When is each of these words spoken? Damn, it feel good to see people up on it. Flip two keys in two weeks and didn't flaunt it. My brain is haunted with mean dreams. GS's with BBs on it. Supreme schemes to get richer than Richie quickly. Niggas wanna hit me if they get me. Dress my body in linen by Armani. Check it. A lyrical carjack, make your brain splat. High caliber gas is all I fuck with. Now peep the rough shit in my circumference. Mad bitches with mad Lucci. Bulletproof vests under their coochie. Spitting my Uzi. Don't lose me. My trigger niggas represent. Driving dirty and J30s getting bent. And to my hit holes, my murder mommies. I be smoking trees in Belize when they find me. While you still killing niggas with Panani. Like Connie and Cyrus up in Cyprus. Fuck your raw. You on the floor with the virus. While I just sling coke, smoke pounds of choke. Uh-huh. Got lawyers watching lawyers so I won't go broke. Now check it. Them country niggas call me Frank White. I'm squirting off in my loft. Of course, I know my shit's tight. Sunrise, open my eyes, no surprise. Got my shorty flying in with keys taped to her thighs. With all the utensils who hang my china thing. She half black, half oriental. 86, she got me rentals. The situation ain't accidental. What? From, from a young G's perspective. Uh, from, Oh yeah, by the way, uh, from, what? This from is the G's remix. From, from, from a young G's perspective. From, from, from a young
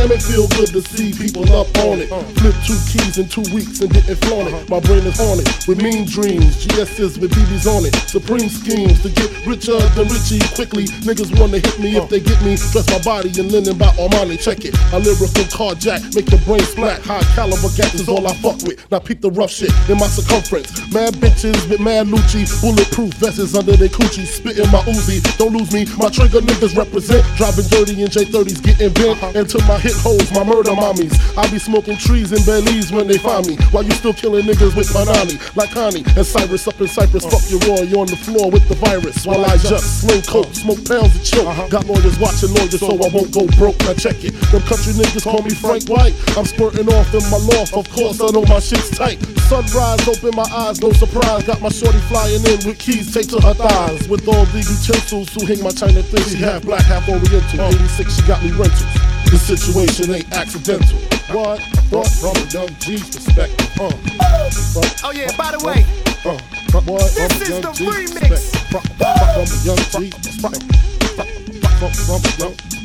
Damn, 0.00 0.12
it 0.12 0.22
feel 0.22 0.48
good 0.56 0.72
to 0.72 0.80
see 0.80 1.12
people 1.12 1.44
up 1.52 1.68
on 1.84 2.00
it. 2.00 2.08
Flip 2.40 2.56
two 2.64 2.80
keys 2.88 3.20
in 3.20 3.28
two 3.28 3.44
weeks 3.52 3.84
and 3.84 3.92
didn't 3.92 4.16
flaunt 4.24 4.48
it. 4.48 4.56
My 4.70 4.80
brain 4.80 5.04
is 5.04 5.20
haunted 5.20 5.44
with 5.68 5.76
mean 5.76 6.08
dreams. 6.08 6.56
GS's 6.64 7.18
with 7.18 7.36
BBs 7.36 7.68
on 7.68 7.84
it. 7.84 7.92
Supreme 8.08 8.48
schemes 8.48 9.02
to 9.04 9.10
get 9.10 9.28
richer 9.44 9.76
than 9.92 10.08
Richie 10.08 10.40
quickly. 10.56 10.88
Niggas 11.04 11.36
wanna 11.38 11.60
hit 11.60 11.78
me 11.78 12.00
if 12.00 12.08
they 12.08 12.18
get 12.18 12.40
me. 12.40 12.56
Dress 12.72 12.88
my 12.88 12.96
body 13.04 13.28
in 13.36 13.52
linen 13.52 13.76
by 13.76 13.92
Armani. 14.00 14.40
Check 14.40 14.64
it. 14.64 14.72
A 14.96 14.98
lyrical 14.98 15.44
carjack, 15.52 16.00
make 16.16 16.30
your 16.32 16.40
brain 16.48 16.64
splat. 16.64 17.04
High 17.04 17.20
caliber 17.36 17.68
gas 17.76 17.92
is 17.92 18.08
all 18.08 18.26
I 18.26 18.32
fuck 18.40 18.56
with. 18.64 18.80
Now 18.90 19.00
peep 19.00 19.20
the 19.20 19.30
rough 19.30 19.50
shit 19.52 19.68
in 19.90 19.98
my 20.00 20.08
circumference. 20.08 20.72
Mad 20.96 21.12
bitches 21.20 21.68
with 21.68 21.80
mad 21.80 22.06
Lucci. 22.06 22.48
Bulletproof 22.64 23.12
vests 23.20 23.54
under 23.54 23.76
their 23.76 23.92
coochie. 23.92 24.24
Spitting 24.24 24.70
my 24.72 24.80
Uzi. 24.88 25.20
Don't 25.36 25.52
lose 25.52 25.70
me. 25.76 25.84
My 26.00 26.08
trigger 26.08 26.40
niggas 26.40 26.72
represent. 26.74 27.20
Driving 27.36 27.68
dirty 27.68 28.00
and 28.00 28.10
J30s 28.10 28.64
getting 28.64 28.92
bent. 28.96 29.36
And 29.36 29.46
to 29.50 29.58
my 29.68 29.76
hit 29.76 29.89
holes, 29.98 30.30
my 30.32 30.44
murder 30.44 30.70
mommies. 30.72 31.14
I 31.36 31.50
be 31.50 31.58
smoking 31.58 31.96
trees 31.96 32.32
in 32.32 32.42
Belize 32.44 32.92
when 32.92 33.06
they 33.06 33.18
find 33.18 33.46
me. 33.46 33.56
While 33.70 33.84
you 33.84 33.92
still 33.92 34.12
killing 34.12 34.44
niggas 34.44 34.76
with 34.76 34.88
Panani. 34.88 35.38
Like 35.56 35.70
Connie 35.70 36.04
and 36.16 36.26
Cyrus 36.26 36.66
up 36.68 36.80
in 36.80 36.88
Cyprus. 36.88 37.24
Fuck 37.24 37.44
your 37.50 37.60
raw. 37.66 37.82
You 37.82 38.00
on 38.00 38.06
the 38.06 38.16
floor 38.16 38.50
with 38.50 38.68
the 38.68 38.74
virus. 38.76 39.26
While 39.26 39.44
I 39.44 39.56
just 39.56 40.00
sling 40.00 40.22
coke, 40.22 40.52
smoke 40.54 40.84
pounds 40.84 41.14
of 41.16 41.24
choke. 41.24 41.46
Uh-huh. 41.46 41.68
Got 41.68 41.86
lawyers 41.86 42.18
watching 42.18 42.52
lawyers 42.54 42.80
so 42.80 42.94
I 42.94 43.08
won't 43.10 43.32
go 43.32 43.46
broke. 43.56 43.78
Now 43.80 43.94
check 43.94 44.22
it. 44.24 44.34
Them 44.52 44.62
country 44.62 44.92
niggas 44.94 45.24
call 45.24 45.42
me 45.42 45.54
Frank 45.54 45.88
White. 45.88 46.14
I'm 46.36 46.46
squirting 46.46 46.88
off 46.88 47.12
in 47.14 47.24
my 47.30 47.40
loft. 47.40 47.74
Of 47.74 47.88
course, 47.90 48.20
I 48.20 48.30
know 48.30 48.44
my 48.44 48.60
shit's 48.60 48.90
tight. 48.90 49.18
Sunrise, 49.48 50.06
open 50.06 50.36
my 50.36 50.46
eyes, 50.52 50.80
no 50.80 50.92
surprise. 50.92 51.44
Got 51.44 51.60
my 51.60 51.70
shorty 51.70 51.98
flying 52.06 52.44
in 52.46 52.60
with 52.66 52.78
keys 52.78 53.12
taped 53.12 53.30
to 53.30 53.40
her 53.40 53.54
thighs. 53.54 54.08
With 54.08 54.28
all 54.28 54.44
the 54.52 54.60
utensils 54.60 55.32
who 55.34 55.46
hang 55.46 55.62
my 55.62 55.70
china 55.70 56.02
thing. 56.02 56.22
She 56.24 56.36
half 56.42 56.62
black, 56.62 56.84
half 56.84 57.08
oriental. 57.08 57.66
86, 57.66 58.14
she 58.14 58.22
got 58.26 58.42
me 58.42 58.50
rentals. 58.52 58.99
The 59.30 59.38
situation 59.38 60.12
ain't 60.12 60.32
accidental. 60.32 60.98
What? 61.30 61.60
From, 61.88 62.04
from 62.04 62.36
a 62.36 62.46
young 62.50 62.68
G's 62.80 63.14
perspective. 63.14 63.70
Uh, 63.78 63.90
from, 64.50 64.82
Oh 65.04 65.12
yeah, 65.14 65.30
by 65.36 65.52
the 65.52 65.64
way, 65.64 65.86
uh, 66.24 66.36
from, 66.70 66.86
what? 66.86 67.02
This 67.14 67.32
from 67.32 67.42
is 67.42 67.60
the 67.60 67.72
G's 67.72 68.12
remix. 68.12 68.56
From, 68.70 68.82
from, 68.82 69.14
from 69.30 69.46
a 69.46 69.62
young 69.62 69.78
G's 69.94 70.14
perspective. 70.18 70.66
From, 71.14 71.92
from, 71.92 72.20
from 72.20 72.20
a 72.24 72.38
young 72.38 72.79